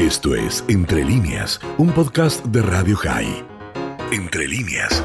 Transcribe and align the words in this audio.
Esto 0.00 0.34
es 0.34 0.64
Entre 0.70 1.04
líneas, 1.04 1.60
un 1.76 1.92
podcast 1.92 2.42
de 2.46 2.62
Radio 2.62 2.96
High. 2.96 3.44
Entre 4.10 4.48
líneas. 4.48 5.04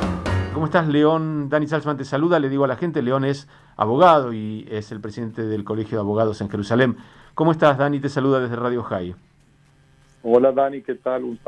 ¿Cómo 0.53 0.67
estás, 0.67 0.87
León? 0.87 1.49
Dani 1.49 1.67
Salzman 1.67 1.97
te 1.97 2.05
saluda. 2.05 2.39
Le 2.39 2.47
digo 2.47 2.63
a 2.63 2.69
la 2.69 2.77
gente, 2.77 3.01
León 3.01 3.25
es 3.25 3.49
abogado 3.75 4.31
y 4.31 4.65
es 4.71 4.93
el 4.93 5.01
presidente 5.01 5.41
del 5.41 5.65
Colegio 5.65 5.97
de 5.97 6.01
Abogados 6.01 6.39
en 6.39 6.49
Jerusalén. 6.49 6.95
¿Cómo 7.33 7.51
estás, 7.51 7.77
Dani? 7.77 7.99
Te 7.99 8.07
saluda 8.07 8.39
desde 8.39 8.55
Radio 8.55 8.83
High. 8.83 9.13
Hola, 10.23 10.53
Dani, 10.53 10.81
¿qué 10.81 10.95
tal? 10.95 11.25
Un, 11.25 11.39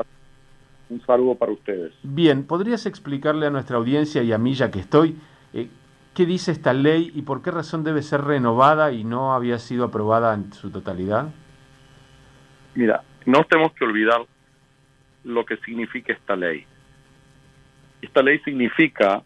saludo 1.06 1.34
para 1.34 1.52
ustedes. 1.52 1.94
Bien, 2.02 2.44
¿podrías 2.44 2.84
explicarle 2.84 3.46
a 3.46 3.50
nuestra 3.50 3.78
audiencia 3.78 4.22
y 4.22 4.30
a 4.30 4.36
mí, 4.36 4.52
ya 4.52 4.70
que 4.70 4.80
estoy, 4.80 5.16
eh, 5.54 5.70
qué 6.12 6.26
dice 6.26 6.52
esta 6.52 6.74
ley 6.74 7.12
y 7.14 7.22
por 7.22 7.40
qué 7.40 7.50
razón 7.50 7.82
debe 7.82 8.02
ser 8.02 8.24
renovada 8.24 8.92
y 8.92 9.04
no 9.04 9.32
había 9.32 9.58
sido 9.58 9.86
aprobada 9.86 10.34
en 10.34 10.52
su 10.52 10.68
totalidad? 10.68 11.30
Mira, 12.74 13.02
no 13.26 13.44
tenemos 13.44 13.72
que 13.72 13.84
olvidar 13.84 14.22
lo 15.24 15.44
que 15.44 15.56
significa 15.58 16.12
esta 16.12 16.36
ley. 16.36 16.64
Esta 18.00 18.22
ley 18.22 18.38
significa 18.40 19.22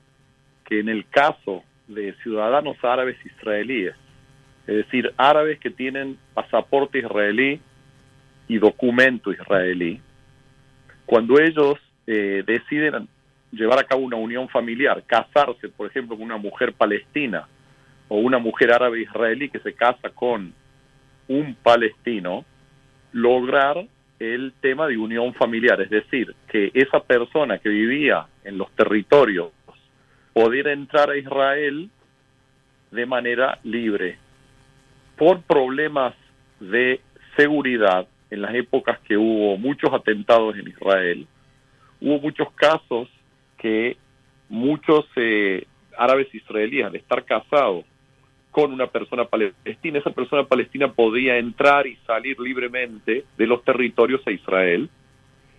que 0.65 0.81
en 0.81 0.89
el 0.89 1.07
caso 1.09 1.63
de 1.89 2.15
ciudadanos 2.23 2.77
árabes 2.83 3.17
israelíes, 3.25 3.95
es 4.67 4.77
decir, 4.77 5.13
árabes 5.17 5.59
que 5.59 5.71
tienen 5.71 6.19
pasaporte 6.35 6.99
israelí 6.99 7.61
y 8.49 8.59
documento 8.59 9.33
israelí, 9.33 10.01
cuando 11.05 11.39
ellos 11.39 11.79
eh, 12.07 12.43
deciden 12.47 13.09
llevar 13.51 13.79
a 13.79 13.85
cabo 13.85 14.03
una 14.03 14.17
unión 14.17 14.49
familiar, 14.49 15.03
casarse, 15.07 15.69
por 15.69 15.87
ejemplo, 15.87 16.17
con 16.17 16.25
una 16.25 16.39
mujer 16.39 16.73
palestina 16.73 17.47
o 18.09 18.17
una 18.17 18.39
mujer 18.39 18.73
árabe 18.73 19.03
israelí 19.03 19.51
que 19.51 19.59
se 19.61 19.75
casa 19.75 20.11
con 20.11 20.55
un 21.29 21.55
palestino, 21.55 22.45
lograr 23.13 23.87
el 24.19 24.53
tema 24.61 24.87
de 24.87 24.97
unión 24.97 25.35
familiar, 25.35 25.81
es 25.81 25.91
decir, 25.91 26.35
que 26.49 26.71
esa 26.75 27.01
persona 27.01 27.59
que 27.59 27.69
vivía 27.69 28.27
en 28.45 28.57
los 28.59 28.71
territorios 28.73 29.51
pudiera 30.33 30.73
entrar 30.73 31.11
a 31.11 31.17
Israel 31.17 31.91
de 32.91 33.07
manera 33.07 33.59
libre. 33.65 34.19
Por 35.17 35.43
problemas 35.43 36.15
de 36.61 37.01
seguridad, 37.37 38.07
en 38.31 38.43
las 38.43 38.55
épocas 38.55 38.99
que 39.01 39.17
hubo 39.17 39.59
muchos 39.59 39.93
atentados 39.93 40.57
en 40.57 40.69
Israel, 40.69 41.27
hubo 42.01 42.19
muchos 42.21 42.51
casos 42.53 43.09
que 43.59 43.97
muchos 44.49 45.05
eh, 45.17 45.67
árabes 45.99 46.35
israelíes, 46.35 46.87
al 46.87 46.97
estar 46.97 47.25
casados 47.25 47.85
con 48.53 48.73
una 48.73 48.87
persona 48.87 49.25
palestina, 49.25 49.99
esa 49.99 50.11
persona 50.11 50.45
palestina 50.45 50.93
podía 50.93 51.39
entrar 51.39 51.87
y 51.87 51.97
salir 52.07 52.39
libremente 52.39 53.25
de 53.37 53.47
los 53.47 53.65
territorios 53.65 54.21
a 54.27 54.31
Israel 54.31 54.89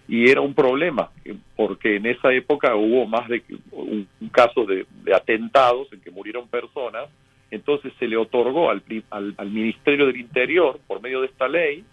y 0.07 0.29
era 0.29 0.41
un 0.41 0.53
problema 0.53 1.09
porque 1.55 1.95
en 1.95 2.05
esa 2.05 2.31
época 2.31 2.75
hubo 2.75 3.05
más 3.07 3.27
de 3.27 3.41
un, 3.71 4.07
caso 4.31 4.65
de, 4.65 4.85
atentados 5.13 5.91
en 5.91 6.01
que 6.01 6.11
murieron 6.11 6.47
personas 6.47 7.09
entonces 7.49 7.91
se 7.97 8.07
le 8.07 8.15
otorgó 8.15 8.69
al, 8.69 8.83
al, 9.09 9.49
Ministerio 9.49 10.05
del 10.05 10.17
Interior 10.17 10.79
por 10.85 11.01
medio 11.01 11.21
de 11.21 11.27
esta 11.27 11.47
ley 11.47 11.83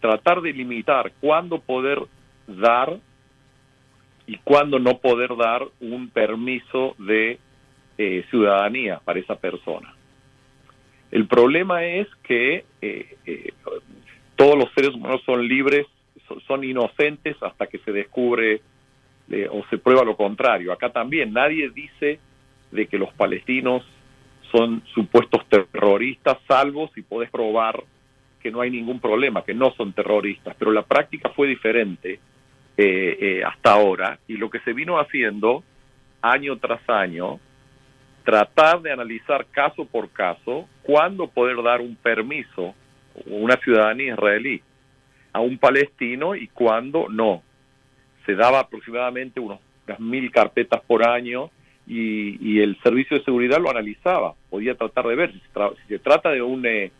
tratar 0.00 0.42
de 0.42 0.52
limitar 0.52 1.12
cuándo 1.20 1.58
poder 1.58 1.98
dar 2.46 2.98
y 4.26 4.38
cuándo 4.38 4.78
no 4.78 4.98
poder 4.98 5.36
dar 5.36 5.62
un 5.80 6.08
permiso 6.08 6.94
de 6.98 7.38
eh, 7.96 8.24
ciudadanía 8.28 9.00
para 9.04 9.20
esa 9.20 9.36
persona. 9.36 9.94
El 11.10 11.26
problema 11.26 11.84
es 11.84 12.08
que 12.22 12.64
eh, 12.80 13.16
eh, 13.26 13.52
todos 14.36 14.58
los 14.58 14.72
seres 14.74 14.94
humanos 14.94 15.22
son 15.24 15.46
libres, 15.46 15.86
son, 16.46 16.64
inocentes 16.64 17.36
hasta 17.42 17.66
que 17.66 17.78
se 17.78 17.92
descubre 17.92 18.60
eh, 19.30 19.48
o 19.50 19.64
se 19.70 19.78
prueba 19.78 20.04
lo 20.04 20.16
contrario. 20.16 20.72
Acá 20.72 20.90
también 20.90 21.32
nadie 21.32 21.70
dice 21.70 22.18
de 22.70 22.86
que 22.86 22.98
los 22.98 23.12
palestinos 23.14 23.84
son 24.50 24.82
supuestos 24.92 25.48
terroristas, 25.48 26.38
salvo 26.48 26.90
si 26.94 27.02
podés 27.02 27.30
probar 27.30 27.82
que 28.40 28.50
no 28.50 28.60
hay 28.60 28.70
ningún 28.70 29.00
problema, 29.00 29.44
que 29.44 29.54
no 29.54 29.72
son 29.76 29.92
terroristas. 29.92 30.56
Pero 30.58 30.72
la 30.72 30.82
práctica 30.82 31.30
fue 31.30 31.46
diferente 31.48 32.18
hasta 33.46 33.70
ahora 33.70 34.18
y 34.26 34.36
lo 34.36 34.50
que 34.50 34.58
se 34.60 34.72
vino 34.72 34.98
haciendo 34.98 35.62
año 36.20 36.56
tras 36.56 36.80
año 36.88 37.38
tratar 38.24 38.80
de 38.80 38.90
analizar 38.90 39.46
caso 39.46 39.84
por 39.84 40.10
caso 40.10 40.66
cuándo 40.82 41.28
poder 41.28 41.62
dar 41.62 41.80
un 41.80 41.94
permiso, 41.94 42.74
una 43.26 43.56
ciudadanía 43.58 44.14
israelí, 44.14 44.62
a 45.32 45.40
un 45.40 45.58
palestino 45.58 46.34
y 46.34 46.48
cuándo 46.48 47.08
no. 47.08 47.42
Se 48.24 48.34
daba 48.34 48.60
aproximadamente 48.60 49.40
unos, 49.40 49.60
unas 49.86 50.00
mil 50.00 50.30
carpetas 50.30 50.80
por 50.86 51.06
año 51.06 51.50
y, 51.86 52.60
el 52.60 52.78
servicio 52.82 53.18
de 53.18 53.24
seguridad 53.24 53.60
lo 53.60 53.70
analizaba, 53.70 54.34
podía 54.48 54.74
tratar 54.74 55.06
de 55.06 55.16
ver 55.16 55.32
si 55.32 55.40
se, 55.86 55.98
trata 55.98 56.30
de, 56.30 56.40
un, 56.40 56.64
eh, 56.64 56.90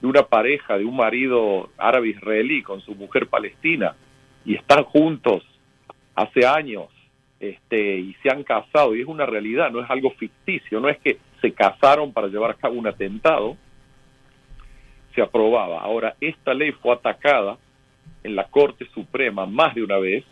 de 0.00 0.06
una 0.06 0.24
pareja, 0.24 0.76
de 0.76 0.84
un 0.84 0.96
marido 0.96 1.70
árabe 1.78 2.08
israelí 2.08 2.62
con 2.62 2.80
su 2.80 2.94
mujer 2.96 3.28
palestina 3.28 3.94
y 4.44 4.56
están 4.56 4.82
juntos 4.82 5.44
hace 6.16 6.44
años 6.44 6.88
este, 7.40 7.98
y 7.98 8.14
se 8.22 8.30
han 8.30 8.42
casado, 8.44 8.94
y 8.94 9.02
es 9.02 9.06
una 9.06 9.26
realidad, 9.26 9.70
no 9.70 9.82
es 9.82 9.90
algo 9.90 10.10
ficticio, 10.12 10.80
no 10.80 10.88
es 10.88 10.98
que 10.98 11.18
se 11.40 11.52
casaron 11.52 12.12
para 12.12 12.28
llevar 12.28 12.50
a 12.50 12.54
cabo 12.54 12.74
un 12.74 12.86
atentado, 12.86 13.56
se 15.14 15.22
aprobaba. 15.22 15.80
Ahora, 15.80 16.14
esta 16.20 16.54
ley 16.54 16.72
fue 16.72 16.92
atacada 16.92 17.58
en 18.22 18.36
la 18.36 18.44
Corte 18.44 18.86
Suprema 18.94 19.46
más 19.46 19.74
de 19.74 19.82
una 19.82 19.98
vez 19.98 20.24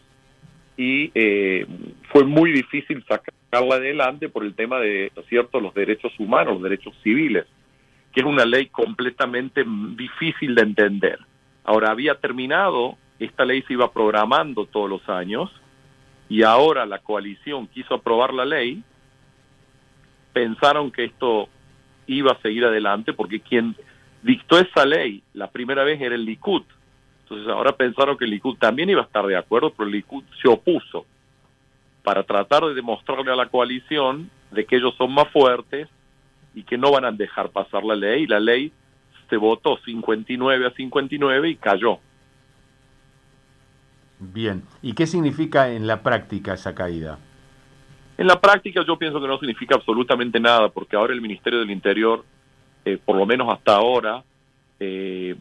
y 0.77 1.11
eh, 1.15 1.67
fue 2.11 2.25
muy 2.25 2.53
difícil 2.53 3.05
sacarla 3.07 3.77
adelante 3.77 4.29
por 4.29 4.45
el 4.45 4.55
tema 4.55 4.81
de, 4.81 5.13
cierto?, 5.29 5.61
los 5.61 5.75
derechos 5.75 6.13
humanos, 6.19 6.55
los 6.55 6.63
derechos 6.63 6.95
civiles, 7.03 7.47
que 8.13 8.21
es 8.21 8.27
una 8.27 8.45
ley 8.45 8.67
completamente 8.67 9.65
difícil 9.97 10.55
de 10.55 10.63
entender. 10.63 11.19
Ahora, 11.65 11.91
había 11.91 12.17
terminado, 12.17 12.97
esta 13.19 13.45
ley 13.45 13.63
se 13.63 13.75
iba 13.75 13.93
programando 13.93 14.67
todos 14.67 14.91
los 14.91 15.09
años, 15.09 15.51
y 16.29 16.43
ahora 16.43 16.87
la 16.87 16.99
coalición 16.99 17.67
quiso 17.67 17.95
aprobar 17.95 18.33
la 18.33 18.45
ley, 18.45 18.83
pensaron 20.33 20.91
que 20.91 21.05
esto 21.05 21.49
iba 22.07 22.33
a 22.33 22.41
seguir 22.41 22.65
adelante 22.65 23.13
porque 23.13 23.41
quien 23.41 23.77
dictó 24.23 24.59
esa 24.59 24.85
ley 24.85 25.23
la 25.33 25.51
primera 25.51 25.85
vez 25.85 26.01
era 26.01 26.15
el 26.15 26.25
Likud. 26.25 26.63
Entonces 27.23 27.49
ahora 27.49 27.73
pensaron 27.73 28.17
que 28.17 28.25
el 28.25 28.31
Likud 28.31 28.57
también 28.59 28.91
iba 28.91 29.03
a 29.03 29.05
estar 29.05 29.27
de 29.27 29.37
acuerdo, 29.37 29.71
pero 29.71 29.87
el 29.87 29.95
Likud 29.95 30.25
se 30.43 30.49
opuso 30.49 31.07
para 32.03 32.23
tratar 32.23 32.65
de 32.65 32.75
demostrarle 32.75 33.33
a 33.33 33.37
la 33.37 33.47
coalición 33.47 34.31
de 34.51 34.65
que 34.67 34.77
ellos 34.77 34.95
son 34.97 35.13
más 35.13 35.29
fuertes 35.29 35.89
y 36.55 36.63
que 36.63 36.79
no 36.79 36.93
van 36.93 37.05
a 37.05 37.13
dejar 37.13 37.51
pasar 37.51 37.83
la 37.83 37.97
ley. 37.97 38.25
Y 38.25 38.27
la 38.27 38.41
ley 38.41 38.73
se 39.29 39.37
votó 39.37 39.79
59 39.85 40.67
a 40.67 40.71
59 40.71 41.49
y 41.49 41.57
cayó. 41.57 41.99
Bien, 44.33 44.63
¿y 44.81 44.95
qué 44.95 45.07
significa 45.07 45.71
en 45.71 45.87
la 45.87 46.03
práctica 46.03 46.55
esa 46.55 46.75
caída? 46.75 47.19
En 48.17 48.27
la 48.27 48.41
práctica 48.41 48.85
yo 48.87 48.97
pienso 48.97 49.21
que 49.21 49.27
no 49.27 49.39
significa 49.39 49.75
absolutamente 49.75 50.41
nada, 50.41 50.69
porque 50.69 50.97
ahora 50.97 51.13
el 51.13 51.21
Ministerio 51.21 51.59
del 51.59 51.71
Interior, 51.71 52.25
eh, 52.85 52.99
por 53.05 53.17
lo 53.17 53.27
menos 53.27 53.53
hasta 53.53 53.75
ahora, 53.75 54.23
eh, 54.81 55.35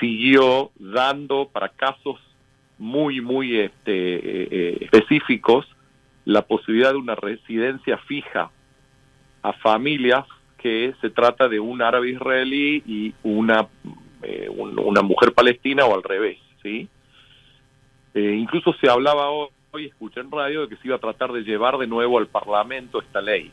siguió 0.00 0.72
dando 0.78 1.48
para 1.48 1.68
casos 1.70 2.20
muy, 2.78 3.20
muy 3.20 3.56
este, 3.58 3.92
eh, 3.92 4.78
específicos 4.82 5.66
la 6.24 6.42
posibilidad 6.42 6.90
de 6.90 6.98
una 6.98 7.14
residencia 7.14 7.96
fija 7.98 8.50
a 9.42 9.52
familias 9.54 10.26
que 10.58 10.92
se 11.00 11.08
trata 11.08 11.48
de 11.48 11.60
un 11.60 11.80
árabe 11.80 12.10
israelí 12.10 12.82
y 12.84 13.14
una, 13.22 13.68
una 14.50 15.02
mujer 15.02 15.32
palestina 15.32 15.84
o 15.84 15.94
al 15.94 16.02
revés, 16.02 16.38
¿sí? 16.62 16.88
Eh, 18.16 18.34
incluso 18.34 18.72
se 18.80 18.88
hablaba 18.88 19.28
hoy, 19.28 19.50
escuché 19.74 20.20
en 20.20 20.30
radio, 20.30 20.62
de 20.62 20.68
que 20.68 20.76
se 20.76 20.88
iba 20.88 20.96
a 20.96 21.00
tratar 21.00 21.32
de 21.32 21.42
llevar 21.42 21.76
de 21.76 21.86
nuevo 21.86 22.18
al 22.18 22.28
Parlamento 22.28 22.98
esta 22.98 23.20
ley. 23.20 23.50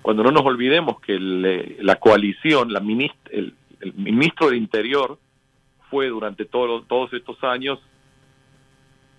Cuando 0.00 0.22
no 0.22 0.30
nos 0.30 0.44
olvidemos 0.44 1.00
que 1.00 1.16
eh, 1.18 1.78
la 1.80 1.96
coalición, 1.96 2.72
la 2.72 2.78
el, 2.78 3.52
ministro 3.96 4.46
del 4.46 4.58
Interior 4.58 5.18
fue 5.90 6.06
durante 6.08 6.44
todos 6.44 7.12
estos 7.12 7.42
años 7.42 7.80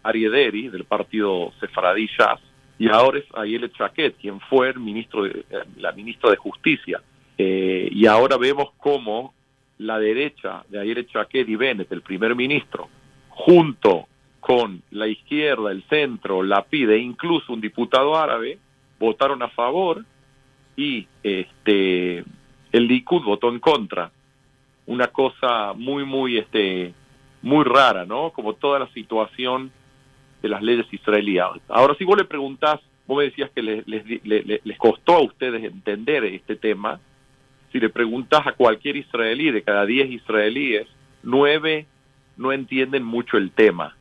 Ariederi, 0.04 0.70
del 0.70 0.86
partido 0.86 1.52
Sefaradí 1.60 2.10
y 2.80 2.90
ahora 2.90 3.20
es 3.20 3.26
Ayele 3.36 3.70
Chaquet, 3.72 4.16
quien 4.16 4.40
fue 4.40 4.70
el 4.70 4.80
ministro 4.80 5.24
de, 5.24 5.32
eh, 5.50 5.64
la 5.78 5.92
ministra 5.92 6.30
de 6.32 6.38
Justicia. 6.38 7.02
y 7.38 8.06
ahora 8.06 8.38
vemos 8.38 8.70
cómo 8.78 9.34
la 9.80 10.00
derecha 10.00 10.64
de 10.70 10.80
Ayele 10.80 11.06
Chaquet 11.08 11.50
y 11.50 11.58
Bennett, 11.58 11.92
el 11.92 12.02
primer 12.02 12.36
ministro, 12.36 12.88
junto 13.28 14.08
con 14.46 14.84
la 14.92 15.08
izquierda, 15.08 15.72
el 15.72 15.82
centro, 15.90 16.44
la 16.44 16.66
PIDE, 16.66 17.00
incluso 17.00 17.52
un 17.52 17.62
diputado 17.62 18.16
árabe, 18.16 18.60
votaron 19.00 19.42
a 19.42 19.48
favor 19.48 20.06
y 20.78 21.08
este 21.24 22.24
el 22.72 22.88
Likud 22.88 23.24
votó 23.24 23.50
en 23.50 23.60
contra. 23.60 24.12
Una 24.86 25.08
cosa 25.08 25.74
muy, 25.74 26.06
muy, 26.06 26.38
este, 26.38 26.94
muy 27.42 27.64
rara, 27.64 28.06
¿no? 28.06 28.30
Como 28.30 28.54
toda 28.54 28.78
la 28.78 28.88
situación 28.94 29.72
de 30.44 30.50
las 30.50 30.62
leyes 30.62 30.86
israelíes. 30.94 31.44
Ahora, 31.68 31.96
si 31.96 32.04
vos 32.04 32.16
le 32.16 32.26
preguntás, 32.26 32.80
vos 33.08 33.18
me 33.18 33.24
decías 33.24 33.50
que 33.50 33.64
les, 33.64 33.88
les, 33.88 34.78
costó 34.78 35.16
a 35.16 35.24
ustedes 35.24 35.64
entender 35.64 36.24
este 36.24 36.56
tema, 36.56 37.00
si 37.72 37.80
le 37.80 37.90
preguntas 37.90 38.46
a 38.46 38.52
cualquier 38.52 38.98
israelí, 38.98 39.50
de 39.50 39.64
cada 39.64 39.88
10 39.88 40.12
israelíes, 40.12 40.88
9 41.24 41.88
no 42.38 42.52
entienden 42.52 43.04
mucho 43.04 43.38
el 43.38 43.50
tema. 43.50 43.96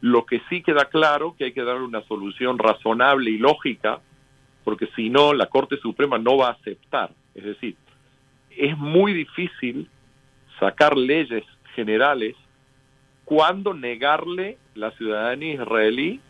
Lo 0.00 0.24
que 0.26 0.40
sí 0.48 0.62
queda 0.62 0.84
claro 0.86 1.34
que 1.36 1.44
hay 1.44 1.52
que 1.52 1.64
darle 1.64 1.84
una 1.84 2.02
solución 2.02 2.58
razonable 2.58 3.30
y 3.30 3.38
lógica, 3.38 4.00
porque 4.64 4.88
si 4.94 5.10
no, 5.10 5.32
la 5.32 5.46
Corte 5.46 5.76
Suprema 5.78 6.18
no 6.18 6.36
va 6.36 6.48
a 6.48 6.52
aceptar. 6.52 7.10
Es 7.34 7.44
decir, 7.44 7.76
es 8.50 8.76
muy 8.76 9.12
difícil 9.12 9.88
sacar 10.58 10.96
leyes 10.96 11.44
generales 11.74 12.34
cuando 13.24 13.74
negarle 13.74 14.58
la 14.74 14.90
ciudadanía 14.92 15.54
israelí 15.54 16.20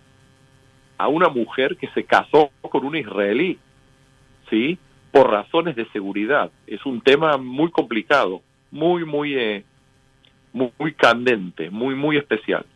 a 0.99 1.09
una 1.09 1.29
mujer 1.29 1.77
que 1.77 1.89
se 1.89 2.05
casó 2.05 2.51
con 2.61 2.85
un 2.85 2.97
israelí, 2.97 3.59
¿sí? 4.51 4.79
Por 5.13 5.31
razones 5.31 5.77
de 5.77 5.89
seguridad. 5.91 6.51
Es 6.67 6.85
un 6.85 7.01
tema 7.01 7.37
muy 7.39 7.71
complicado, 7.71 8.43
muy, 8.71 9.05
muy, 9.05 9.35
eh, 9.37 9.65
muy, 10.53 10.73
muy 10.79 10.93
candente, 10.93 11.71
muy, 11.71 11.95
muy 11.95 12.17
especial. 12.17 12.67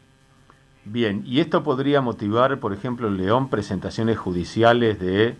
Bien, 0.84 1.22
¿y 1.24 1.40
esto 1.40 1.62
podría 1.62 2.00
motivar, 2.00 2.58
por 2.58 2.72
ejemplo, 2.72 3.06
en 3.08 3.16
León, 3.16 3.48
presentaciones 3.48 4.18
judiciales 4.18 4.98
de 4.98 5.36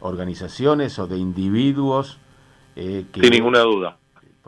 organizaciones 0.00 0.98
o 0.98 1.06
de 1.06 1.18
individuos? 1.18 2.20
Eh, 2.76 3.04
Sin 3.12 3.30
ninguna 3.30 3.60
duda. 3.60 3.98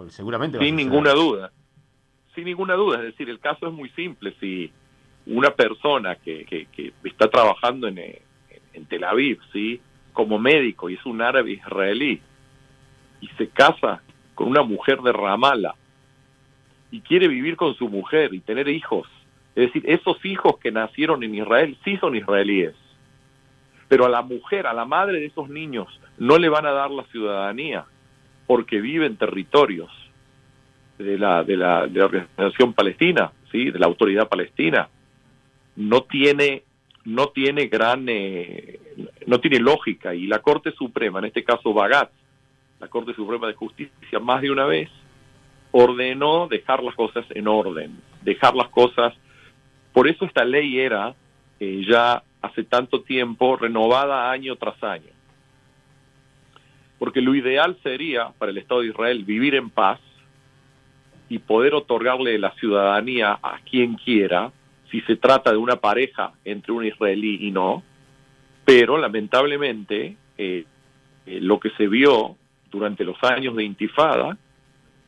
seguramente. 0.09 0.59
Sin 0.59 0.77
ninguna 0.77 1.13
duda. 1.13 1.51
Sin 2.35 2.45
ninguna 2.45 2.75
duda. 2.75 2.99
Es 2.99 3.05
decir, 3.05 3.29
el 3.29 3.41
caso 3.41 3.67
es 3.67 3.73
muy 3.73 3.89
simple. 3.91 4.35
Si 4.39 4.71
una 5.27 5.51
persona 5.51 6.15
que, 6.17 6.45
que, 6.45 6.93
está 7.03 7.29
trabajando 7.29 7.89
en, 7.89 7.99
en, 7.99 8.87
Tel 8.87 9.03
Aviv, 9.03 9.41
¿sí? 9.53 9.81
como 10.13 10.39
médico, 10.39 10.89
y 10.89 10.95
es 10.95 11.05
un 11.05 11.23
árabe 11.23 11.53
israelí, 11.53 12.21
y 13.21 13.29
se 13.39 13.49
casa 13.49 14.03
con 14.35 14.49
una 14.49 14.63
mujer 14.63 15.01
de 15.01 15.13
Ramallah, 15.13 15.75
y 16.93 17.01
quiere 17.01 17.27
vivir 17.27 17.57
con 17.57 17.75
su 17.75 17.89
mujer 17.89 18.33
y 18.33 18.41
tener 18.41 18.69
hijos, 18.69 19.09
es 19.56 19.73
decir, 19.73 19.82
esos 19.87 20.23
hijos 20.25 20.58
que 20.58 20.70
nacieron 20.70 21.23
en 21.23 21.35
Israel 21.35 21.79
sí 21.82 21.97
son 21.97 22.14
israelíes, 22.14 22.75
pero 23.88 24.05
a 24.05 24.11
la 24.11 24.20
mujer, 24.20 24.67
a 24.67 24.75
la 24.75 24.85
madre 24.85 25.19
de 25.19 25.26
esos 25.26 25.49
niños, 25.49 25.88
no 26.19 26.37
le 26.37 26.50
van 26.50 26.67
a 26.67 26.73
dar 26.73 26.91
la 26.91 27.05
ciudadanía 27.05 27.87
porque 28.47 28.82
vive 28.82 29.06
en 29.06 29.17
territorios 29.17 29.91
de 30.99 31.19
la, 31.19 31.43
de 31.43 31.56
la, 31.56 31.87
de 31.87 31.99
la 31.99 32.05
organización 32.05 32.75
palestina, 32.75 33.32
¿sí? 33.50 33.70
de 33.70 33.79
la 33.79 33.87
autoridad 33.87 34.29
palestina. 34.29 34.91
No 35.75 36.02
tiene, 36.02 36.64
no 37.06 37.29
tiene 37.29 37.69
gran, 37.69 38.06
eh, 38.11 38.79
no 39.26 39.41
tiene 39.41 39.59
lógica 39.59 40.14
y 40.14 40.26
la 40.26 40.41
Corte 40.41 40.73
Suprema, 40.73 41.20
en 41.20 41.26
este 41.26 41.44
caso 41.44 41.73
Bagat, 41.73 42.11
la 42.79 42.88
Corte 42.88 43.14
Suprema 43.14 43.47
de 43.47 43.55
Justicia, 43.55 44.19
más 44.20 44.43
de 44.43 44.50
una 44.50 44.67
vez 44.67 44.91
ordenó 45.73 46.47
dejar 46.47 46.82
las 46.82 46.94
cosas 46.94 47.25
en 47.31 47.49
orden, 47.49 48.02
dejar 48.23 48.55
las 48.55 48.69
cosas 48.69 49.14
por 49.97 50.09
eso 50.09 50.27
esta 50.27 50.45
ley 50.45 50.79
era 50.79 51.15
eh, 51.59 51.83
ya 51.89 52.23
hace 52.43 52.65
tanto 52.65 53.01
tiempo 53.01 53.57
renovada 53.57 54.31
año 54.31 54.55
tras 54.57 54.85
año. 54.85 55.11
Porque 56.99 57.23
lo 57.23 57.35
ideal 57.35 57.79
sería 57.83 58.29
para 58.37 58.53
el 58.53 58.59
Estado 58.59 58.83
de 58.83 58.89
Israel 58.89 59.25
vivir 59.25 59.55
en 59.55 59.71
paz 59.71 59.99
y 61.31 61.39
poder 61.39 61.73
otorgarle 61.73 62.39
la 62.39 62.53
ciudadanía 62.57 63.39
a 63.43 63.59
quien 63.71 63.95
quiera, 63.95 64.53
si 64.91 65.01
se 65.01 65.17
trata 65.17 65.51
de 65.51 65.57
una 65.57 65.77
pareja 65.77 66.33
entre 66.45 66.73
un 66.73 66.85
israelí 66.85 67.49
y 67.49 67.51
no, 67.51 67.83
pero 68.67 68.99
lamentablemente 68.99 70.15
eh, 70.37 70.67
eh, 71.25 71.41
lo 71.41 71.59
que 71.59 71.71
se 71.71 71.89
vio 71.89 72.37
durante 72.71 73.03
los 73.03 73.17
años 73.23 73.57
de 73.57 73.65
intifada 73.65 74.37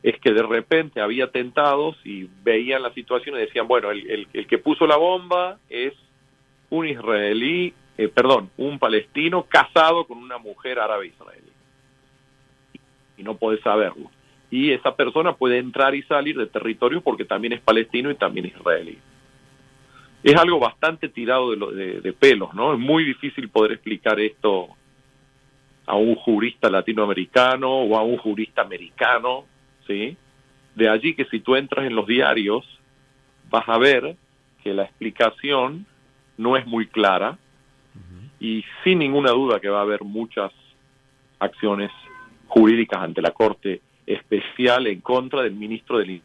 es 0.01 0.19
que 0.19 0.31
de 0.31 0.43
repente 0.43 1.01
había 1.01 1.25
atentados 1.25 1.97
y 2.05 2.29
veían 2.43 2.81
la 2.81 2.93
situación 2.93 3.35
y 3.35 3.39
decían, 3.39 3.67
bueno, 3.67 3.91
el, 3.91 4.27
el, 4.31 4.47
que 4.47 4.57
puso 4.57 4.87
la 4.87 4.95
bomba 4.95 5.59
es 5.69 5.93
un 6.69 6.87
israelí, 6.87 7.73
eh, 7.97 8.07
perdón, 8.07 8.49
un 8.57 8.79
palestino 8.79 9.43
casado 9.43 10.05
con 10.05 10.19
una 10.19 10.37
mujer 10.37 10.79
árabe 10.79 11.07
israelí. 11.07 11.51
Y 13.17 13.23
no 13.23 13.35
puede 13.35 13.61
saberlo. 13.61 14.09
Y 14.49 14.71
esa 14.71 14.95
persona 14.95 15.33
puede 15.33 15.57
entrar 15.57 15.93
y 15.93 16.03
salir 16.03 16.37
de 16.37 16.47
territorio 16.47 17.01
porque 17.01 17.25
también 17.25 17.53
es 17.53 17.61
palestino 17.61 18.09
y 18.09 18.15
también 18.15 18.45
israelí. 18.45 18.97
Es 20.23 20.35
algo 20.35 20.59
bastante 20.59 21.09
tirado 21.09 21.55
de, 21.55 22.01
de 22.01 22.13
pelos, 22.13 22.53
¿no? 22.53 22.73
Es 22.73 22.79
muy 22.79 23.03
difícil 23.03 23.49
poder 23.49 23.73
explicar 23.73 24.19
esto 24.19 24.69
a 25.85 25.95
un 25.95 26.15
jurista 26.15 26.69
latinoamericano 26.69 27.69
o 27.69 27.97
a 27.97 28.03
un 28.03 28.17
jurista 28.17 28.61
americano 28.61 29.45
de 30.75 30.89
allí 30.89 31.13
que 31.13 31.25
si 31.25 31.39
tú 31.39 31.55
entras 31.55 31.85
en 31.85 31.95
los 31.95 32.07
diarios, 32.07 32.63
vas 33.49 33.67
a 33.67 33.77
ver 33.77 34.15
que 34.63 34.73
la 34.73 34.83
explicación 34.83 35.85
no 36.37 36.57
es 36.57 36.65
muy 36.65 36.87
clara 36.87 37.37
y 38.39 38.63
sin 38.83 38.99
ninguna 38.99 39.31
duda 39.31 39.59
que 39.59 39.67
va 39.67 39.79
a 39.79 39.81
haber 39.81 40.03
muchas 40.03 40.51
acciones 41.39 41.91
jurídicas 42.47 43.01
ante 43.01 43.21
la 43.21 43.31
Corte 43.31 43.81
Especial 44.05 44.87
en 44.87 45.01
contra 45.01 45.41
del 45.41 45.53
ministro 45.53 45.97
del 45.97 46.21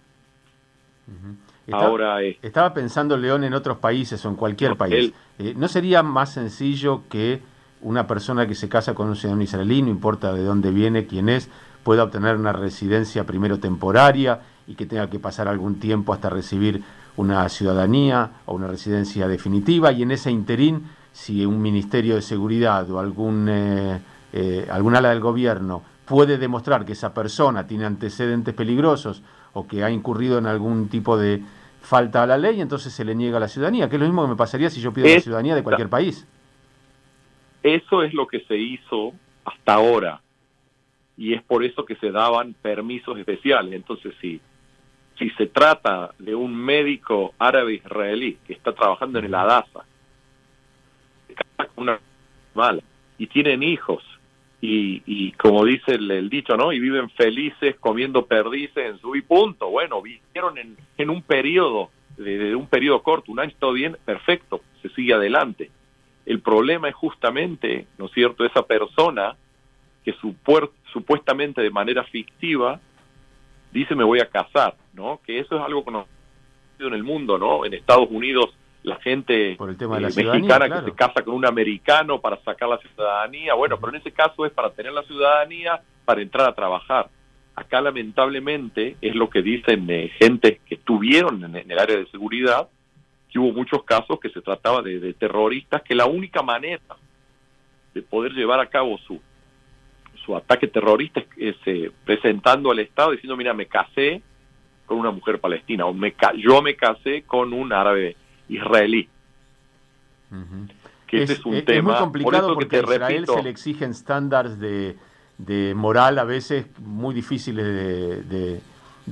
Ahora 1.73 2.23
estaba 2.23 2.73
pensando 2.73 3.17
León 3.17 3.45
en 3.45 3.55
otros 3.55 3.79
países 3.79 4.25
o 4.25 4.29
en 4.29 4.37
cualquier 4.37 4.77
país. 4.77 5.13
Eh, 5.39 5.55
¿No 5.57 5.67
sería 5.69 6.03
más 6.03 6.33
sencillo 6.33 7.03
que 7.09 7.41
una 7.81 8.07
persona 8.07 8.47
que 8.47 8.55
se 8.55 8.69
casa 8.69 8.95
con 8.95 9.09
un 9.09 9.17
ciudadano 9.17 9.43
israelí, 9.43 9.83
no 9.83 9.91
importa 9.91 10.33
de 10.33 10.43
dónde 10.43 10.71
viene, 10.71 11.07
quién 11.07 11.29
es, 11.29 11.51
pueda 11.85 12.03
obtener 12.03 12.37
una 12.37 12.53
residencia 12.53 13.25
primero 13.25 13.61
temporaria 13.61 14.41
y 14.67 14.75
que 14.75 14.87
tenga 14.87 15.09
que 15.09 15.21
pasar 15.21 15.47
algún 15.47 15.79
tiempo 15.79 16.13
hasta 16.13 16.31
recibir 16.31 16.83
una 17.17 17.49
ciudadanía 17.49 18.31
o 18.47 18.55
una 18.55 18.67
residencia 18.67 19.29
definitiva 19.29 19.93
y 19.93 20.03
en 20.03 20.11
ese 20.11 20.31
interín 20.31 20.89
si 21.13 21.47
un 21.47 21.63
ministerio 21.63 22.17
de 22.17 22.23
seguridad 22.23 22.91
o 22.91 22.99
algún 22.99 23.47
eh, 23.49 24.01
eh, 24.33 24.67
algún 24.71 24.97
ala 24.97 25.11
del 25.11 25.21
gobierno 25.21 25.83
puede 26.07 26.39
demostrar 26.39 26.85
que 26.85 26.93
esa 26.93 27.15
persona 27.15 27.67
tiene 27.67 27.85
antecedentes 27.85 28.55
peligrosos 28.55 29.23
o 29.53 29.69
que 29.69 29.85
ha 29.85 29.91
incurrido 29.91 30.39
en 30.39 30.47
algún 30.47 30.89
tipo 30.89 31.17
de 31.17 31.41
falta 31.81 32.23
a 32.23 32.27
la 32.27 32.39
ley, 32.39 32.61
entonces 32.61 32.93
se 32.93 33.05
le 33.05 33.15
niega 33.15 33.39
la 33.39 33.47
ciudadanía, 33.47 33.89
que 33.89 33.97
es 33.97 34.01
lo 34.01 34.07
mismo 34.07 34.23
que 34.23 34.29
me 34.29 34.37
pasaría 34.37 34.71
si 34.71 34.81
yo 34.81 34.93
pido 34.93 35.07
la 35.07 35.21
ciudadanía 35.21 35.55
de 35.55 35.63
cualquier 35.63 35.89
país. 35.89 36.27
Eso 37.63 38.03
es 38.03 38.13
lo 38.13 38.27
que 38.27 38.41
se 38.41 38.57
hizo 38.57 39.13
hasta 39.45 39.75
ahora 39.75 40.24
y 41.17 41.35
es 41.35 41.43
por 41.43 41.65
eso 41.65 41.85
que 41.85 41.97
se 41.97 42.11
daban 42.11 42.55
permisos 42.55 43.19
especiales. 43.19 43.73
Entonces, 43.75 44.15
si, 44.21 44.41
si 45.19 45.31
se 45.31 45.47
trata 45.47 46.13
de 46.19 46.35
un 46.35 46.55
médico 46.55 47.35
árabe 47.39 47.75
israelí 47.75 48.39
que 48.47 48.53
está 48.53 48.73
trabajando 48.73 49.19
en 49.19 49.27
el 49.27 49.35
Adasa, 49.35 49.85
una 51.77 51.99
mala, 52.55 52.83
y 53.19 53.27
tienen 53.29 53.63
hijos, 53.63 54.03
y, 54.61 55.03
y 55.05 55.33
como 55.33 55.65
dice 55.65 55.93
el, 55.95 56.31
dicho, 56.31 56.57
¿no? 56.57 56.73
Y 56.73 56.81
viven 56.81 57.11
felices 57.11 57.77
comiendo 57.79 58.25
perdices 58.25 58.93
en 58.93 58.99
su 58.99 59.15
y 59.15 59.21
punto. 59.21 59.69
Bueno, 59.69 60.01
vivieron 60.01 60.57
en, 60.57 60.77
en 60.97 61.11
un 61.11 61.21
periodo, 61.23 61.91
de, 62.17 62.57
un 62.57 62.67
periodo 62.67 63.03
corto, 63.03 63.31
un 63.31 63.41
año, 63.41 63.53
todo 63.59 63.73
bien, 63.73 63.97
perfecto, 64.05 64.63
se 64.81 64.89
sigue 64.91 65.13
adelante. 65.13 65.71
El 66.25 66.41
problema 66.41 66.89
es 66.89 66.95
justamente, 66.95 67.87
¿no 67.99 68.07
es 68.07 68.13
cierto?, 68.13 68.47
esa 68.47 68.67
persona 68.67 69.37
que 70.05 70.15
supuestamente 70.93 71.63
de 71.63 71.71
manera 71.71 72.05
fictiva 72.05 72.79
dice 73.73 73.95
me 73.95 74.05
voy 74.05 74.21
a 74.21 74.27
casar, 74.27 74.77
¿no? 74.93 75.21
Que 75.27 75.41
eso 75.41 75.57
es 75.57 75.63
algo 75.63 75.83
conocido 75.85 76.09
en 76.79 76.95
el 76.95 77.03
mundo, 77.03 77.39
¿no? 77.39 77.65
En 77.65 77.75
Estados 77.75 78.09
Unidos 78.11 78.55
la 78.83 78.97
gente 78.97 79.57
Por 79.57 79.71
el 79.71 79.79
tema 79.79 79.99
de 79.99 80.09
eh, 80.09 80.25
mexicana 80.25 80.69
que 80.69 80.91
se 80.91 80.95
casa 80.95 81.23
con 81.23 81.35
un 81.35 81.47
americano 81.47 82.21
para 82.21 82.37
sacar 82.43 82.69
la 82.69 82.79
ciudadanía, 82.79 83.55
bueno, 83.55 83.79
pero 83.81 83.95
en 83.95 84.01
ese 84.01 84.13
caso 84.13 84.45
es 84.45 84.53
para 84.53 84.71
tener 84.71 84.93
la 84.93 85.03
ciudadanía, 85.05 85.81
para 86.05 86.21
entrar 86.21 86.49
a 86.49 86.55
trabajar. 86.55 87.09
Acá 87.57 87.81
lamentablemente 87.81 88.97
es 89.01 89.15
lo 89.15 89.31
que 89.31 89.41
dicen 89.41 89.89
eh, 89.89 90.11
gente 90.19 90.61
que 90.67 90.75
estuvieron 90.75 91.43
en, 91.45 91.71
el 91.71 91.79
área 91.79 91.97
de 91.97 92.07
seguridad, 92.11 92.69
que 93.31 93.39
hubo 93.39 93.53
muchos 93.53 93.85
casos 93.85 94.21
que 94.21 94.29
se 94.29 94.43
trataba 94.43 94.83
de, 94.83 95.01
de 95.01 95.15
terroristas, 95.15 95.81
que 95.83 95.95
la 95.95 96.05
única 96.05 96.43
manera 96.43 96.83
de 97.95 98.03
poder 98.03 98.33
llevar 98.33 98.61
a 98.61 98.67
cabo 98.67 98.99
su 98.99 99.19
su 100.25 100.37
ataque 100.37 100.69
terrorista 100.69 101.23
es, 101.37 101.57
eh, 101.67 101.91
presentando 102.05 102.71
al 102.71 102.79
Estado 102.79 103.13
diciendo, 103.13 103.37
mira, 103.37 103.53
me 103.55 103.67
casé 103.67 104.23
con 104.87 104.99
una 104.99 105.11
mujer 105.11 105.41
palestina 105.41 105.87
o 105.87 105.93
me, 105.93 106.15
yo 106.39 106.63
me 106.63 106.77
casé 106.77 107.23
con 107.23 107.53
un 107.53 107.73
árabe 107.73 108.17
israelí. 108.49 109.09
Que 111.07 111.23
es, 111.23 111.45
un 111.45 111.65
tema 111.65 111.93
muy 111.93 112.01
complicado 112.01 112.55
porque 112.55 112.77
a 112.77 112.81
Israel 112.81 113.27
se 113.27 113.43
le 113.43 113.51
exigen 113.51 113.93
estándares 113.93 114.59
de, 114.59 115.75
moral 115.75 116.19
a 116.19 116.25
veces 116.25 116.67
muy 116.81 117.15
difíciles 117.15 117.65
de, 117.65 118.61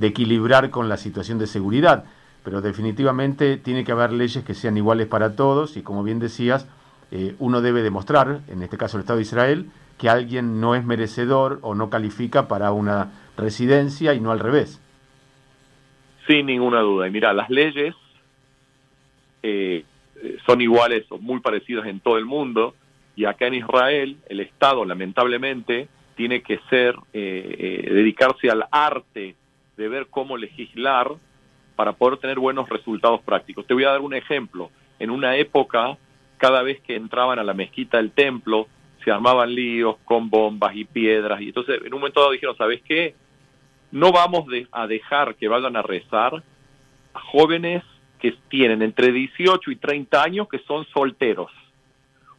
equilibrar 0.01 0.69
con 0.69 0.89
la 0.89 0.97
situación 0.97 1.37
de 1.39 1.47
seguridad. 1.47 2.05
pero 2.43 2.61
definitivamente 2.61 3.57
tiene 3.57 3.85
que 3.85 3.93
haber 3.93 4.11
leyes 4.11 4.43
que 4.43 4.53
sean 4.53 4.75
iguales 4.75 5.07
para 5.07 5.35
todos 5.35 5.77
y 5.77 5.81
como 5.81 6.03
bien 6.03 6.19
decías, 6.19 6.67
eh, 7.11 7.35
uno 7.39 7.61
debe 7.61 7.83
demostrar, 7.83 8.41
en 8.49 8.63
este 8.63 8.75
caso 8.75 8.97
el 8.97 9.01
Estado 9.01 9.17
de 9.17 9.23
Israel, 9.23 9.71
que 9.97 10.09
alguien 10.09 10.59
no 10.59 10.75
es 10.75 10.83
merecedor 10.83 11.59
o 11.61 11.75
no 11.75 11.89
califica 11.89 12.47
para 12.47 12.71
una 12.71 13.11
residencia 13.37 14.13
y 14.13 14.19
no 14.19 14.31
al 14.31 14.39
revés. 14.39 14.81
Sin 16.27 16.45
ninguna 16.45 16.81
duda. 16.81 17.07
Y 17.07 17.11
mira, 17.11 17.33
las 17.33 17.49
leyes 17.49 17.95
eh, 19.41 19.83
son 20.45 20.61
iguales 20.61 21.05
o 21.09 21.17
muy 21.17 21.39
parecidas 21.39 21.85
en 21.87 21.99
todo 21.99 22.17
el 22.17 22.25
mundo 22.25 22.75
y 23.15 23.25
acá 23.25 23.47
en 23.47 23.55
Israel 23.55 24.17
el 24.27 24.39
Estado 24.39 24.85
lamentablemente 24.85 25.87
tiene 26.15 26.41
que 26.41 26.59
ser 26.69 26.95
eh, 27.13 27.89
dedicarse 27.91 28.49
al 28.49 28.65
arte 28.71 29.35
de 29.77 29.87
ver 29.87 30.07
cómo 30.09 30.37
legislar 30.37 31.11
para 31.75 31.93
poder 31.93 32.19
tener 32.19 32.39
buenos 32.39 32.69
resultados 32.69 33.21
prácticos. 33.21 33.65
Te 33.65 33.73
voy 33.73 33.83
a 33.83 33.89
dar 33.89 34.01
un 34.01 34.13
ejemplo. 34.13 34.69
En 34.99 35.09
una 35.09 35.35
época, 35.37 35.97
cada 36.37 36.61
vez 36.61 36.79
que 36.81 36.95
entraban 36.95 37.39
a 37.39 37.43
la 37.43 37.53
mezquita 37.53 37.97
del 37.97 38.11
templo, 38.11 38.67
se 39.03 39.11
armaban 39.11 39.53
líos 39.53 39.97
con 40.05 40.29
bombas 40.29 40.75
y 40.75 40.85
piedras. 40.85 41.41
Y 41.41 41.47
entonces, 41.47 41.79
en 41.83 41.93
un 41.93 41.99
momento 41.99 42.21
dado 42.21 42.31
dijeron, 42.31 42.55
¿sabes 42.57 42.81
qué? 42.81 43.15
No 43.91 44.11
vamos 44.11 44.45
a 44.71 44.87
dejar 44.87 45.35
que 45.35 45.47
vayan 45.47 45.75
a 45.75 45.81
rezar 45.81 46.43
a 47.13 47.19
jóvenes 47.19 47.83
que 48.19 48.33
tienen 48.49 48.81
entre 48.81 49.11
18 49.11 49.71
y 49.71 49.75
30 49.75 50.23
años 50.23 50.47
que 50.47 50.59
son 50.59 50.85
solteros. 50.93 51.51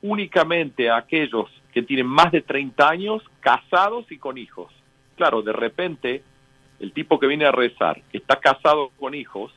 Únicamente 0.02 0.90
a 0.90 0.97
aquellos 0.97 1.49
que 1.73 1.83
tienen 1.83 2.06
más 2.06 2.33
de 2.33 2.42
30 2.42 2.88
años, 2.88 3.23
casados 3.40 4.11
y 4.11 4.18
con 4.18 4.38
hijos. 4.38 4.73
Claro, 5.16 5.42
de 5.42 5.52
repente 5.52 6.23
el 6.80 6.92
tipo 6.92 7.18
que 7.18 7.26
viene 7.26 7.44
a 7.44 7.52
rezar, 7.52 8.02
que 8.11 8.18
está 8.18 8.37
casado 8.37 8.90
con 8.99 9.14
hijos, 9.14 9.52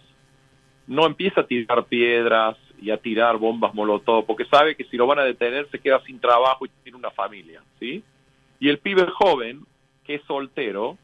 no 0.88 1.06
empieza 1.06 1.42
a 1.42 1.48
tirar 1.48 1.86
piedras 1.86 2.58
y 2.82 2.92
a 2.92 2.98
tirar 2.98 3.38
bombas 3.38 3.74
molotov, 3.74 4.26
porque 4.26 4.46
sabe 4.46 4.76
que 4.76 4.84
si 4.86 4.98
lo 4.98 5.08
van 5.08 5.20
a 5.20 5.24
detener 5.24 5.68
se 5.70 5.80
queda 5.80 6.02
sin 6.06 6.20
trabajo 6.20 6.66
y 6.66 6.70
tiene 6.84 6.98
una 6.98 7.12
familia, 7.12 7.62
¿sí? 7.80 8.04
Y 8.60 8.70
el 8.70 8.80
pibe 8.80 9.06
joven, 9.08 9.62
que 10.04 10.16
es 10.16 10.22
soltero, 10.24 10.98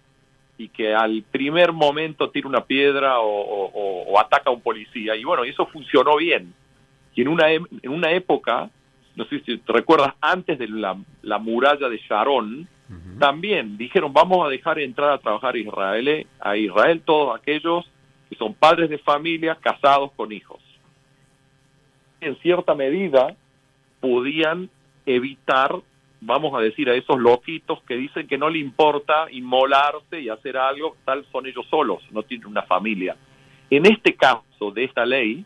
y 0.57 0.69
que 0.69 0.93
al 0.93 1.23
primer 1.31 1.73
momento 1.73 2.29
tira 2.29 2.47
una 2.47 2.65
piedra 2.65 3.15
o, 3.19 4.19
ataca 4.19 4.49
a 4.49 4.53
un 4.53 4.61
policía, 4.61 5.15
y 5.15 5.23
bueno, 5.23 5.45
y 5.45 5.49
eso 5.49 5.65
funcionó 5.67 6.15
bien. 6.17 6.53
Y 7.15 7.21
en 7.21 7.27
una, 7.27 7.51
en 7.51 7.67
una 7.89 8.11
época, 8.11 8.69
no 9.15 9.25
sé 9.25 9.39
si 9.41 9.57
te 9.57 9.73
recuerdas, 9.73 10.13
antes 10.21 10.57
de 10.57 10.67
la, 10.67 10.97
la 11.21 11.37
muralla 11.37 11.89
de 11.89 11.97
Sharon, 11.97 12.67
también 13.19 13.77
dijeron, 13.77 14.13
vamos 14.13 14.45
a 14.45 14.49
dejar 14.49 14.79
entrar 14.79 15.11
a 15.11 15.17
trabajar 15.17 15.55
a 15.55 15.57
Israel, 15.57 16.27
a 16.39 16.57
Israel 16.57 17.01
todos 17.03 17.35
aquellos 17.35 17.85
que 18.29 18.35
son 18.35 18.53
padres 18.53 18.89
de 18.89 18.97
familia 18.97 19.57
casados 19.59 20.11
con 20.15 20.31
hijos. 20.31 20.59
En 22.23 22.37
cierta 22.37 22.73
medida 22.73 23.35
podían 23.99 24.69
evitar, 25.05 25.75
vamos 26.21 26.53
a 26.55 26.61
decir, 26.61 26.89
a 26.89 26.95
esos 26.95 27.19
loquitos 27.19 27.81
que 27.83 27.95
dicen 27.95 28.27
que 28.27 28.37
no 28.37 28.49
le 28.49 28.59
importa 28.59 29.27
inmolarse 29.29 30.21
y 30.21 30.29
hacer 30.29 30.57
algo, 30.57 30.95
tal 31.03 31.25
son 31.31 31.45
ellos 31.45 31.65
solos, 31.69 32.01
no 32.11 32.23
tienen 32.23 32.47
una 32.47 32.63
familia. 32.63 33.15
En 33.69 33.85
este 33.85 34.15
caso 34.15 34.71
de 34.73 34.85
esta 34.85 35.05
ley, 35.05 35.45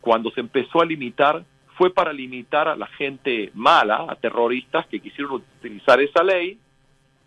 cuando 0.00 0.30
se 0.30 0.40
empezó 0.40 0.80
a 0.80 0.86
limitar, 0.86 1.44
fue 1.76 1.92
para 1.92 2.12
limitar 2.12 2.68
a 2.68 2.76
la 2.76 2.86
gente 2.86 3.50
mala, 3.54 4.06
a 4.08 4.14
terroristas 4.16 4.86
que 4.86 5.00
quisieron 5.00 5.42
utilizar 5.58 6.00
esa 6.00 6.22
ley 6.22 6.58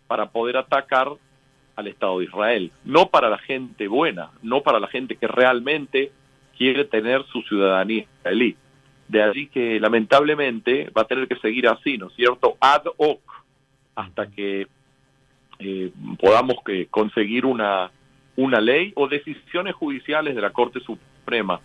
para 0.06 0.26
poder 0.30 0.56
atacar 0.56 1.08
al 1.76 1.86
Estado 1.88 2.18
de 2.18 2.24
Israel, 2.26 2.72
no 2.84 3.06
para 3.06 3.28
la 3.28 3.38
gente 3.38 3.88
buena, 3.88 4.30
no 4.42 4.62
para 4.62 4.78
la 4.78 4.88
gente 4.88 5.16
que 5.16 5.26
realmente 5.26 6.12
quiere 6.56 6.84
tener 6.84 7.24
su 7.26 7.42
ciudadanía 7.42 8.04
israelí. 8.18 8.56
De 9.08 9.22
allí 9.22 9.48
que 9.48 9.78
lamentablemente 9.78 10.90
va 10.96 11.02
a 11.02 11.06
tener 11.06 11.28
que 11.28 11.36
seguir 11.36 11.68
así, 11.68 11.98
¿no 11.98 12.08
es 12.08 12.14
cierto? 12.14 12.56
Ad 12.60 12.84
hoc, 12.96 13.20
hasta 13.94 14.30
que 14.30 14.66
eh, 15.58 15.92
podamos 16.18 16.56
que 16.64 16.86
conseguir 16.86 17.46
una, 17.46 17.90
una 18.36 18.60
ley 18.60 18.92
o 18.96 19.08
decisiones 19.08 19.74
judiciales 19.74 20.34
de 20.34 20.40
la 20.40 20.50
Corte 20.50 20.80
Suprema 20.80 21.60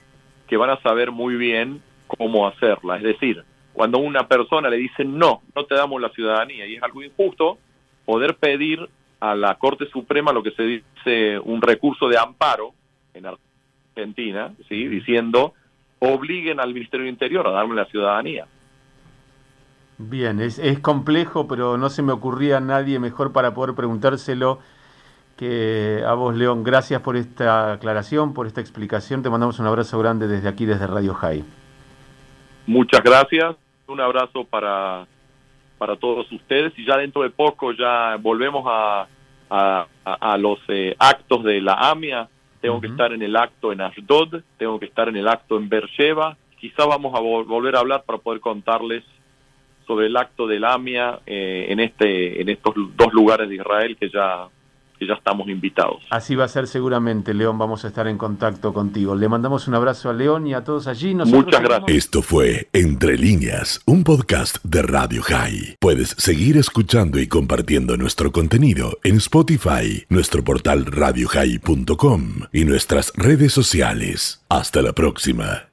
que 0.47 0.57
van 0.57 0.69
a 0.69 0.81
saber 0.81 1.11
muy 1.11 1.35
bien 1.35 1.81
cómo 2.07 2.47
hacerla. 2.47 2.97
Es 2.97 3.03
decir, 3.03 3.43
cuando 3.73 3.99
una 3.99 4.27
persona 4.27 4.69
le 4.69 4.77
dice 4.77 5.05
no, 5.05 5.41
no 5.55 5.65
te 5.65 5.75
damos 5.75 6.01
la 6.01 6.09
ciudadanía 6.09 6.65
y 6.67 6.75
es 6.75 6.83
algo 6.83 7.03
injusto, 7.03 7.57
poder 8.05 8.35
pedir 8.35 8.89
a 9.19 9.35
la 9.35 9.55
Corte 9.55 9.87
Suprema 9.89 10.33
lo 10.33 10.43
que 10.43 10.51
se 10.51 10.63
dice 10.63 11.39
un 11.39 11.61
recurso 11.61 12.07
de 12.07 12.17
amparo 12.17 12.73
en 13.13 13.25
Argentina, 13.25 14.53
¿sí? 14.67 14.87
diciendo 14.87 15.53
obliguen 15.99 16.59
al 16.59 16.73
Ministerio 16.73 17.05
del 17.05 17.13
Interior 17.13 17.47
a 17.47 17.51
darme 17.51 17.75
la 17.75 17.85
ciudadanía. 17.85 18.45
Bien, 19.97 20.39
es, 20.39 20.59
es 20.59 20.79
complejo, 20.79 21.47
pero 21.47 21.77
no 21.77 21.89
se 21.89 22.01
me 22.01 22.13
ocurría 22.13 22.57
a 22.57 22.61
nadie 22.61 22.99
mejor 22.99 23.33
para 23.33 23.53
poder 23.53 23.75
preguntárselo 23.75 24.59
que 25.37 26.03
a 26.05 26.13
vos, 26.13 26.35
León. 26.35 26.63
Gracias 26.63 27.01
por 27.01 27.15
esta 27.15 27.73
aclaración, 27.73 28.33
por 28.33 28.47
esta 28.47 28.61
explicación. 28.61 29.23
Te 29.23 29.29
mandamos 29.29 29.59
un 29.59 29.67
abrazo 29.67 29.99
grande 29.99 30.27
desde 30.27 30.49
aquí, 30.49 30.65
desde 30.65 30.87
Radio 30.87 31.13
High. 31.13 31.43
Muchas 32.67 33.01
gracias. 33.03 33.55
Un 33.87 33.99
abrazo 33.99 34.43
para 34.43 35.07
para 35.79 35.95
todos 35.95 36.29
ustedes 36.31 36.77
y 36.77 36.85
ya 36.85 36.97
dentro 36.97 37.23
de 37.23 37.29
poco 37.29 37.71
ya 37.71 38.17
volvemos 38.17 38.65
a, 38.67 39.07
a, 39.49 40.37
los 40.37 40.59
eh, 40.67 40.95
actos 40.99 41.43
de 41.43 41.61
la 41.61 41.73
AMIA. 41.73 42.27
Tengo 42.61 42.81
que 42.81 42.87
estar 42.87 43.13
en 43.13 43.21
el 43.21 43.35
acto 43.35 43.71
en 43.71 43.81
Ashdod, 43.81 44.41
tengo 44.57 44.79
que 44.79 44.85
estar 44.85 45.07
en 45.07 45.15
el 45.15 45.27
acto 45.27 45.57
en 45.57 45.69
Beersheba. 45.69 46.37
Quizá 46.59 46.85
vamos 46.85 47.15
a 47.15 47.21
volver 47.21 47.75
a 47.75 47.79
hablar 47.79 48.03
para 48.03 48.19
poder 48.19 48.41
contarles 48.41 49.03
sobre 49.87 50.07
el 50.07 50.17
acto 50.17 50.45
de 50.45 50.59
la 50.59 50.73
AMIA 50.73 51.19
eh, 51.25 51.67
en, 51.69 51.79
este, 51.79 52.41
en 52.41 52.49
estos 52.49 52.75
dos 52.95 53.13
lugares 53.13 53.49
de 53.49 53.55
Israel 53.55 53.97
que 53.97 54.09
ya 54.09 54.47
que 54.99 55.07
ya 55.07 55.13
estamos 55.13 55.47
invitados. 55.47 56.03
Así 56.09 56.35
va 56.35 56.45
a 56.45 56.47
ser 56.47 56.67
seguramente, 56.67 57.33
León, 57.33 57.57
vamos 57.57 57.85
a 57.85 57.87
estar 57.87 58.07
en 58.07 58.17
contacto 58.17 58.73
contigo. 58.73 59.15
Le 59.15 59.29
mandamos 59.29 59.67
un 59.67 59.75
abrazo 59.75 60.09
a 60.09 60.13
León 60.13 60.45
y 60.45 60.53
a 60.53 60.63
todos 60.63 60.87
allí. 60.87 61.15
Muchas 61.15 61.61
gracias. 61.61 61.89
Esto 61.89 62.21
fue 62.21 62.67
Entre 62.73 63.17
líneas, 63.17 63.81
un 63.85 64.03
podcast 64.03 64.57
de 64.63 64.81
Radio 64.81 65.21
High. 65.23 65.77
Puedes 65.79 66.09
seguir 66.17 66.57
escuchando 66.57 67.19
y 67.19 67.27
compartiendo 67.27 67.97
nuestro 67.97 68.31
contenido 68.31 68.97
en 69.03 69.17
Spotify, 69.17 70.05
nuestro 70.09 70.43
portal 70.43 70.85
radiohigh.com 70.85 72.23
y 72.51 72.65
nuestras 72.65 73.13
redes 73.15 73.53
sociales. 73.53 74.43
Hasta 74.49 74.81
la 74.81 74.93
próxima. 74.93 75.68